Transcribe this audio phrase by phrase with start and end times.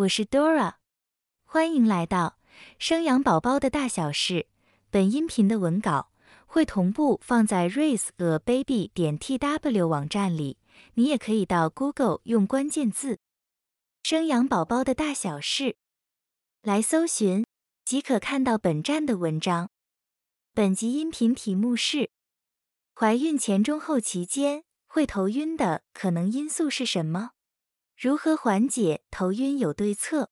[0.00, 0.76] 我是 Dora，
[1.44, 2.38] 欢迎来到
[2.78, 4.46] 生养宝宝的大小事。
[4.88, 6.10] 本音频的文稿
[6.46, 10.56] 会同步放在 raiseababy 点 tw 网站里，
[10.94, 13.18] 你也可以到 Google 用关键字
[14.02, 15.76] “生养宝宝的大小事”
[16.62, 17.44] 来搜寻，
[17.84, 19.68] 即可看到本站的文章。
[20.54, 22.10] 本集音频题目是：
[22.94, 27.32] 怀孕前、中、后期间会头晕的可能因素是什么？
[28.00, 30.30] 如何缓解头晕有对策？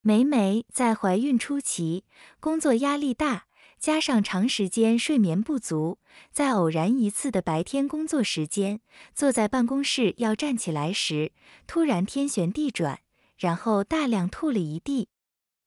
[0.00, 2.06] 梅梅在怀孕初期
[2.40, 3.44] 工作压力大，
[3.78, 5.98] 加上长时间睡眠不足，
[6.32, 8.80] 在偶然一次的白天工作时间，
[9.14, 11.32] 坐在办公室要站起来时，
[11.66, 13.00] 突然天旋地转，
[13.36, 15.10] 然后大量吐了一地。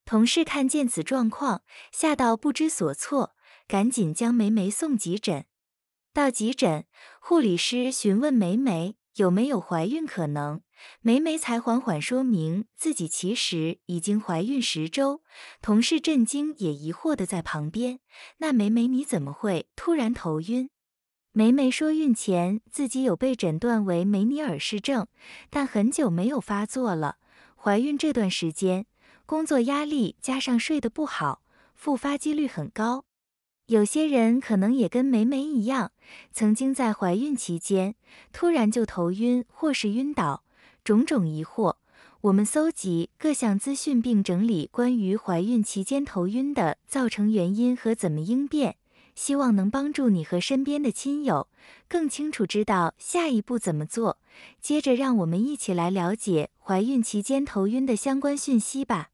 [0.05, 1.61] 同事看见此状况，
[1.91, 3.35] 吓到不知所措，
[3.67, 5.45] 赶紧将梅梅送急诊。
[6.11, 6.88] 到急诊，
[7.19, 10.64] 护理师询问梅梅有没有怀孕可能。
[11.01, 15.21] 梅梅才缓缓说明自己其实已经怀孕十周，
[15.61, 17.99] 同事震惊也疑惑的在旁边。
[18.37, 20.69] 那梅梅你怎么会突然头晕？
[21.33, 25.07] 梅梅说孕前自己有被诊断为梅尼尔氏症，
[25.49, 27.17] 但很久没有发作了。
[27.55, 28.85] 怀孕这段时间，
[29.25, 31.41] 工作压力加上睡得不好，
[31.73, 33.05] 复发几率很高。
[33.67, 35.93] 有些人可能也跟梅梅一样，
[36.33, 37.95] 曾经在怀孕期间
[38.33, 40.43] 突然就头晕或是晕倒。
[40.83, 41.75] 种种疑惑，
[42.21, 48.77] 我们搜集各项资讯并整理关于怀孕期间头晕的造成原因和怎么应变，
[49.13, 51.47] 希望能帮助你和身边的亲友
[51.87, 54.17] 更清楚知道下一步怎么做。
[54.59, 59.09] 接着，让我们一起来了解怀孕期间头晕的相关讯息吧。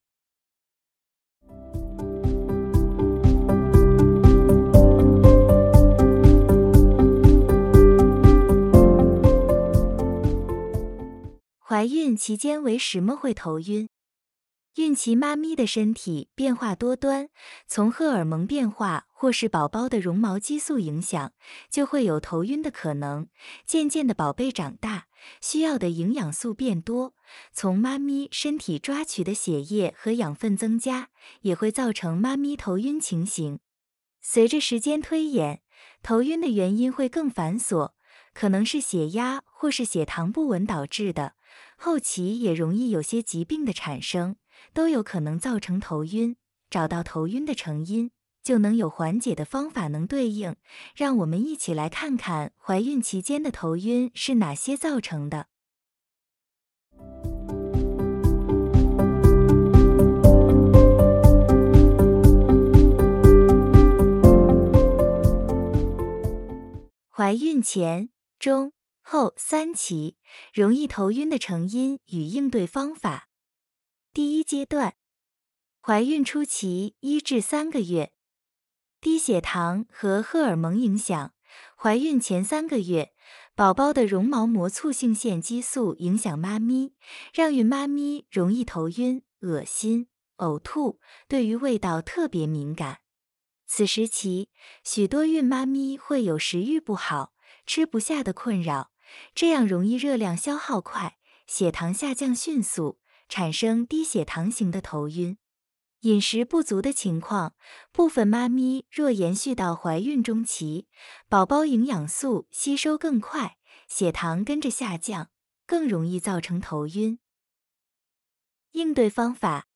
[11.77, 13.87] 怀孕期间为什么会头晕？
[14.77, 17.29] 孕期妈咪的身体变化多端，
[17.67, 21.33] 从荷尔蒙变化或是宝宝的绒毛激素影响，
[21.69, 23.27] 就会有头晕的可能。
[23.63, 25.05] 渐渐的，宝贝长大，
[25.39, 27.13] 需要的营养素变多，
[27.53, 31.09] 从妈咪身体抓取的血液和养分增加，
[31.41, 33.59] 也会造成妈咪头晕情形。
[34.19, 35.61] 随着时间推演，
[36.01, 37.91] 头晕的原因会更繁琐，
[38.33, 41.33] 可能是血压或是血糖不稳导致的。
[41.79, 44.35] 后期也容易有些疾病的产生，
[44.73, 46.35] 都有可能造成头晕。
[46.69, 48.11] 找到头晕的成因，
[48.43, 50.55] 就能有缓解的方法能对应。
[50.95, 55.47] 让我们一起来看看怀孕期间的头晕是哪些造成的。
[67.09, 68.76] 怀孕前、中。
[69.09, 70.17] 后三期
[70.53, 73.29] 容易头晕的成因与应对方法。
[74.11, 74.95] 第一阶段，
[75.79, 78.11] 怀孕初期一至三个月，
[78.99, 81.33] 低血糖和荷尔蒙影响。
[81.77, 83.13] 怀孕前三个月，
[83.55, 86.93] 宝宝的绒毛膜促性腺激素影响妈咪，
[87.33, 92.99] 让孕妈咪容易头晕、恶心、呕吐，对于味道特别敏感。
[93.65, 94.49] 此时期，
[94.83, 97.31] 许多孕妈咪会有食欲不好、
[97.65, 98.91] 吃不下的困扰。
[99.33, 105.37] 这样容易热量消耗快，血糖下降迅速，产生低血糖型的头晕。
[106.01, 107.55] 饮食不足的情况，
[107.91, 110.87] 部分妈咪若延续到怀孕中期，
[111.27, 113.57] 宝宝营养素吸收更快，
[113.87, 115.31] 血糖跟着下降，
[115.65, 117.19] 更容易造成头晕。
[118.73, 119.67] 应对方法：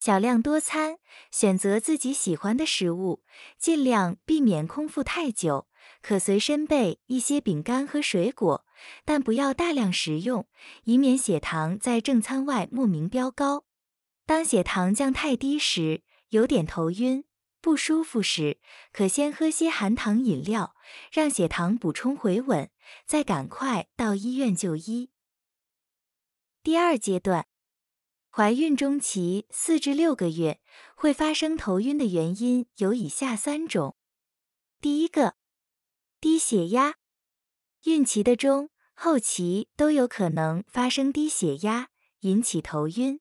[0.00, 0.98] 小量多餐，
[1.30, 3.22] 选择自己喜欢的食物，
[3.56, 5.68] 尽量避免空腹太久。
[6.06, 8.64] 可随身备一些饼干和水果，
[9.04, 10.46] 但不要大量食用，
[10.84, 13.64] 以免血糖在正餐外莫名飙高。
[14.24, 17.24] 当血糖降太低时，有点头晕
[17.60, 18.60] 不舒服时，
[18.92, 20.76] 可先喝些含糖饮料，
[21.10, 22.70] 让血糖补充回稳，
[23.04, 25.10] 再赶快到医院就医。
[26.62, 27.48] 第二阶段，
[28.30, 30.60] 怀孕中期四至六个月
[30.94, 33.96] 会发生头晕的原因有以下三种：
[34.80, 35.34] 第一个。
[36.18, 36.94] 低血压，
[37.84, 41.88] 孕期的中后期都有可能发生低血压，
[42.20, 43.20] 引起头晕。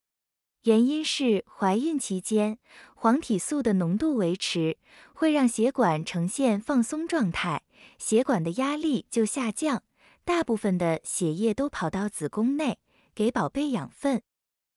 [0.63, 2.57] 原因是怀孕期间
[2.95, 4.77] 黄体素的浓度维持，
[5.13, 7.63] 会让血管呈现放松状态，
[7.99, 9.83] 血管的压力就下降，
[10.23, 12.79] 大部分的血液都跑到子宫内
[13.13, 14.23] 给宝贝养分。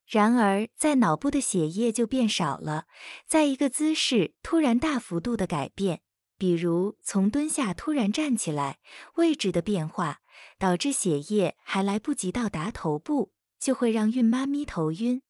[0.06, 2.86] 然而在脑部的血液就变少了，
[3.26, 6.00] 在一个姿势突然大幅度的改变。
[6.38, 8.78] 比如从蹲下突然站起来，
[9.16, 10.20] 位置的变化
[10.56, 15.20] 导致血液还来不及到达头部，就会让孕妈咪头晕。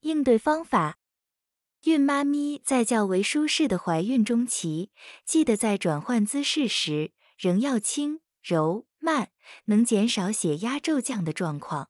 [0.00, 0.98] 应对方法：
[1.84, 4.90] 孕妈咪在较为舒适的怀孕中期，
[5.24, 9.30] 记得在转换姿势时仍要轻柔慢，
[9.64, 11.88] 能减少血压骤降的状况。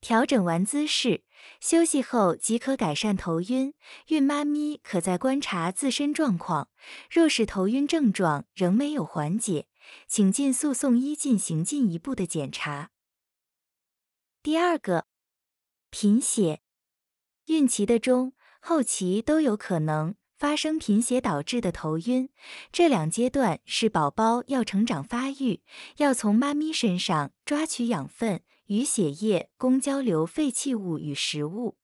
[0.00, 1.24] 调整完姿势，
[1.60, 3.74] 休息后即可改善头晕。
[4.08, 6.70] 孕妈咪可在观察自身状况，
[7.10, 9.66] 若是头晕症状仍没有缓解，
[10.08, 12.90] 请尽速送医进行进一步的检查。
[14.42, 15.06] 第二个，
[15.90, 16.62] 贫血，
[17.46, 22.30] 孕期的中后期都有可能发生贫血导致的头晕。
[22.72, 25.62] 这两阶段是宝宝要成长发育，
[25.98, 28.42] 要从妈咪身上抓取养分。
[28.70, 31.76] 与血液供交流废弃物与食物。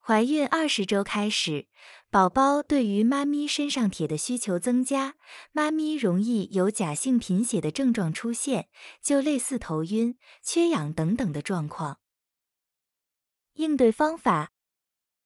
[0.00, 1.68] 怀孕二十周开始，
[2.10, 5.14] 宝宝对于妈咪身上铁的需求增加，
[5.52, 8.68] 妈咪容易有假性贫血的症状出现，
[9.00, 12.00] 就类似头晕、缺氧等等的状况。
[13.54, 14.50] 应对方法：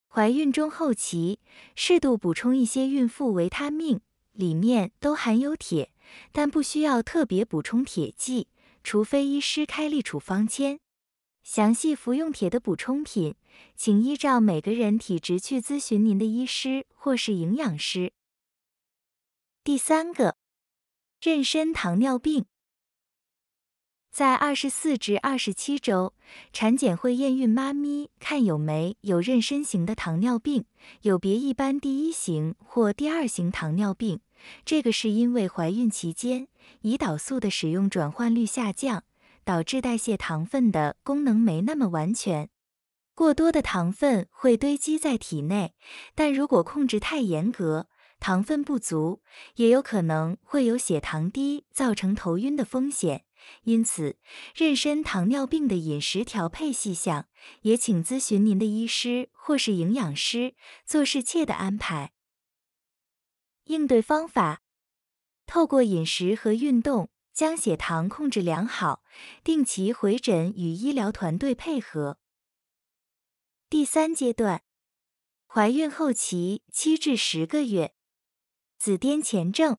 [0.07, 1.41] 怀孕中后期
[1.75, 4.03] 适度补充一些孕妇维他命，
[4.33, 5.93] 里面都含有铁，
[6.31, 8.49] 但不需要特别补充铁剂，
[8.85, 10.79] 除非医师开立处方签。
[11.43, 13.35] 详细服用铁的补充品，
[13.75, 18.13] 请依照每个人体质去咨询您的医师或是营养师。
[19.65, 20.37] 第三个，
[21.21, 22.47] 妊娠糖尿病，
[24.11, 26.15] 在二十四至二十七周，
[26.53, 30.65] 产检会验孕妈咪看有没有妊娠型的糖尿病，
[31.03, 34.21] 有别一般第一型或第二型糖尿病。
[34.65, 36.49] 这个是因为怀孕期间
[36.83, 39.05] 胰岛素的使用转换率下降。
[39.45, 42.51] 导致代谢糖分的功能没那么完全，
[43.15, 45.75] 过多的糖分会堆积在体内，
[46.15, 47.89] 但如果控制太严格，
[48.19, 49.23] 糖分不足，
[49.57, 53.25] 也有可能会有血糖低，造成头晕的风险。
[53.63, 54.19] 因此，
[54.55, 57.27] 妊娠糖尿病的饮食调配细项，
[57.63, 60.55] 也请咨询您的医师或是营养师，
[60.85, 62.13] 做适切的安排。
[63.65, 64.61] 应对方法：
[65.47, 67.09] 透过饮食和运动。
[67.33, 69.03] 将血糖控制良好，
[69.43, 72.19] 定期回诊与医疗团队配合。
[73.69, 74.63] 第三阶段，
[75.47, 77.95] 怀孕后期七至十个月，
[78.79, 79.79] 子癫前症，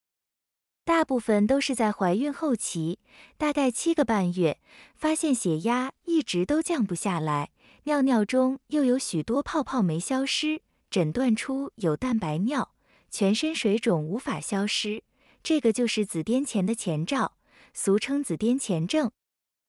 [0.86, 3.00] 大部分都是在怀孕后期，
[3.38, 4.60] 大概七个半月，
[4.96, 7.52] 发现血压一直都降不下来，
[7.84, 12.74] 尿尿中又有许多泡泡没消失，诊断出有蛋白尿，
[13.10, 15.04] 全身水肿无法消失，
[15.44, 17.38] 这个就是子癫前的前兆。
[17.74, 19.12] 俗称子癫前症，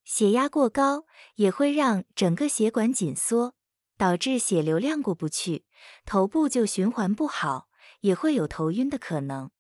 [0.05, 1.07] 血压过高
[1.37, 3.55] 也会让整个血管紧缩，
[3.97, 5.65] 导致血流量过不去，
[6.05, 7.69] 头部就循环不好，
[8.01, 9.51] 也会有头晕的可能。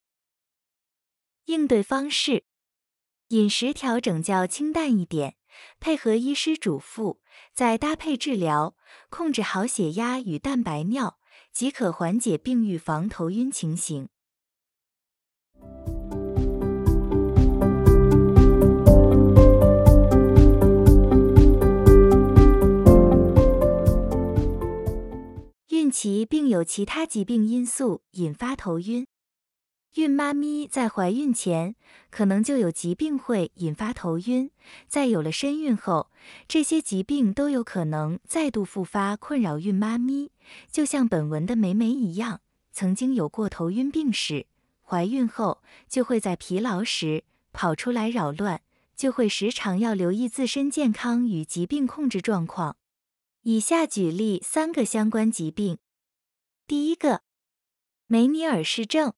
[1.46, 2.44] 应对方式：
[3.28, 5.36] 饮食调整较清淡一点，
[5.80, 7.18] 配合医师嘱咐，
[7.52, 8.76] 再搭配治疗，
[9.10, 11.18] 控制好血压与蛋白尿，
[11.52, 14.08] 即可缓解并预防头晕情形。
[25.92, 29.06] 其并有其他疾病因素引发头晕。
[29.96, 31.76] 孕妈咪在怀孕前
[32.10, 34.50] 可能就有疾病会引发头晕，
[34.88, 36.10] 在有了身孕后，
[36.48, 40.30] 这些疾病都有可能再度复发，困扰孕妈咪。
[40.70, 42.40] 就像本文的梅梅一样，
[42.72, 44.46] 曾经有过头晕病史，
[44.82, 48.62] 怀孕后就会在疲劳时跑出来扰乱，
[48.96, 52.76] 就会时常要留意自身健康与疾病控制状况。
[53.42, 55.76] 以下举例三个相关疾病。
[56.66, 57.22] 第一个，
[58.06, 59.12] 梅尼尔氏症，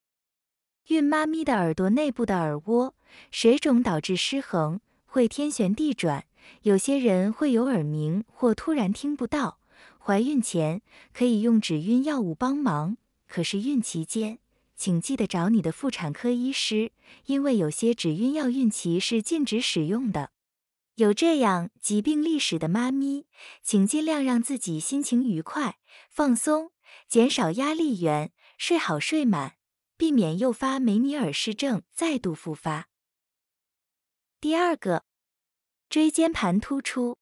[0.89, 2.95] 孕妈咪的耳朵内部的耳蜗
[3.31, 6.25] 水肿导致失衡，会天旋地转，
[6.63, 9.61] 有些人会有耳鸣或突然听不到。
[9.99, 10.83] 怀孕前
[11.13, 12.97] 可以用止晕药物帮忙，
[13.29, 14.39] 可是孕期间
[14.75, 16.93] 请记得找你的妇产科医师，
[17.27, 20.31] 因为有些止晕药孕期是禁止使用的。
[20.97, 23.27] 有这样疾病历史的妈咪，
[23.63, 25.79] 请尽量让自己心情愉快、
[26.11, 26.71] 放松。
[27.09, 29.57] 减少压力源，睡好睡满，
[29.97, 32.89] 避免诱发梅尼尔氏症再度复发。
[34.41, 35.05] 第二个，
[35.89, 37.19] 椎间盘突出，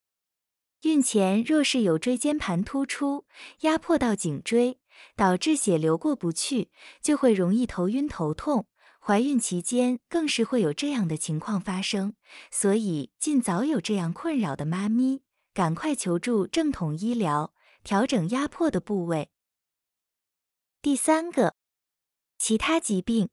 [0.83, 3.27] 孕前若是有椎间盘突出，
[3.61, 4.79] 压迫到颈椎，
[5.15, 6.71] 导致血流过不去，
[7.01, 8.67] 就会容易头晕头痛。
[9.05, 12.15] 怀孕期间更是会有这样的情况发生，
[12.53, 19.32] 所以尽早有这样困扰的妈咪，赶快求助正统医疗，调整压迫的部位。
[20.83, 21.55] 第三个，
[22.41, 23.29] 其他疾病，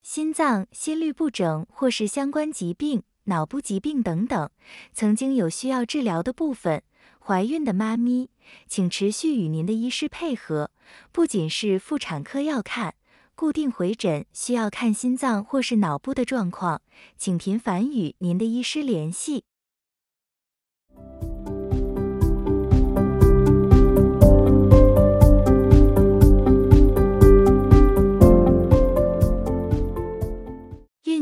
[0.00, 4.48] 心脏、心律不整或是相关疾病脑部疾病等等，
[4.92, 6.84] 曾经有需要治疗的部分。
[7.18, 8.30] 怀孕的妈咪，
[8.68, 10.70] 请持续与您的医师配合，
[11.10, 12.94] 不仅是妇产科要看，
[13.34, 16.80] 固定回诊需要看心脏或是脑部的状况，
[17.16, 19.42] 请频繁与您的医师联系。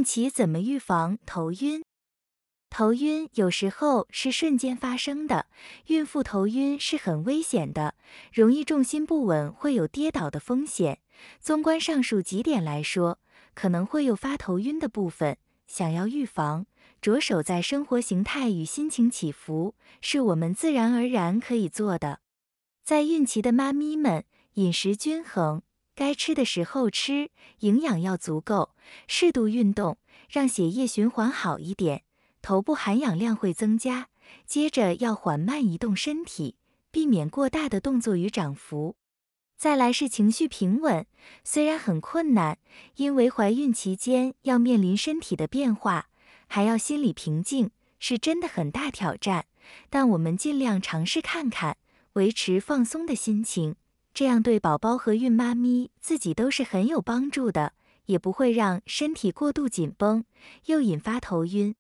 [0.01, 1.85] 孕期怎么预防头晕？
[2.71, 5.45] 头晕有时候是瞬间发生的，
[5.89, 7.97] 孕妇头晕是很危险的，
[8.33, 11.01] 容易重心不稳，会有跌倒的风险。
[11.39, 13.19] 纵观上述几点来说，
[13.53, 16.65] 可能会诱发头晕的部分，想要预防，
[17.03, 22.21] 着手在生活形态与心情起伏，是我们自然而然可以做的。
[22.83, 25.61] 在孕期的妈咪们，饮食均衡，
[26.01, 28.71] 该吃的时候吃，营养要足够，
[29.07, 29.99] 适度运动，
[30.31, 32.05] 让血液循环好一点。
[32.41, 34.09] 头部含氧量会增加，
[34.47, 36.57] 接着要缓慢移动身体，
[36.91, 38.97] 避免过大的动作与涨幅。
[39.59, 41.05] 再来是情绪平稳，
[41.45, 42.57] 虽然很困难，
[42.97, 46.09] 因为怀孕期间要面临身体的变化，
[46.47, 49.45] 还要心理平静，是真的很大挑战。
[49.91, 51.77] 但我们尽量尝试看看，
[52.15, 53.77] 维持放松的心情，
[54.13, 57.73] 这样对宝宝和孕妈咪自己都是很有帮助的，
[58.07, 60.25] 也不会让身体过度紧绷，
[60.67, 61.75] 又引发头晕。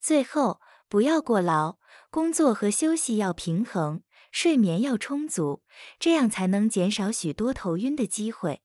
[0.00, 1.78] 最后，不要过劳，
[2.10, 5.62] 工作和休息要平衡，睡眠要充足，
[5.98, 8.62] 这样才能减少许多头晕的机会。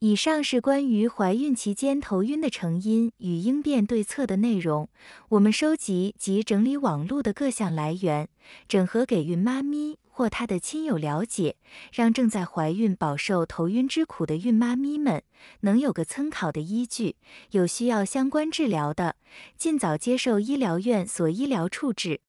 [0.00, 4.90] 以上是关于怀孕期间头晕的成因与应变对策的内容。
[5.30, 8.28] 我们收集及整理网络的各项来源，
[8.68, 9.98] 整合给孕妈咪。
[10.10, 11.56] 或她的亲友了解，
[11.92, 15.22] 让正在怀孕饱受头晕之苦的孕妈咪们
[15.60, 17.16] 能有个参考的依据。
[17.50, 19.16] 有需要相关治疗的，
[19.58, 22.20] 尽早接受医疗院所医疗处置。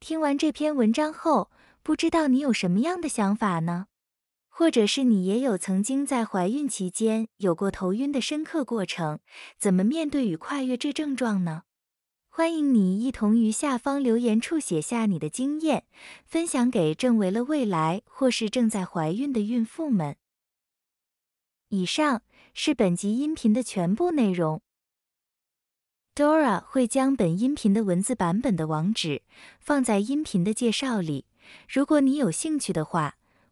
[0.00, 1.50] 听完这篇文章后，
[1.82, 3.86] 不知道你有什么样的想法呢？
[4.54, 9.18] 或者是你也有曾经在怀孕期间有过头晕的深刻过程？
[9.58, 11.62] 怎么面对与跨越这症状呢？
[12.28, 15.86] 欢迎你一同于下方留言处写下你的经验，
[16.26, 20.16] 分享给正为了未来或是正在怀孕的孕妇们。
[21.68, 22.20] 以上
[22.52, 24.60] 是本集音频的全部内容。
[26.14, 29.22] Dora 会将本音频的文字版本的网址
[29.58, 31.24] 放在音频的介绍里，
[31.66, 33.16] 如果你有兴趣的话，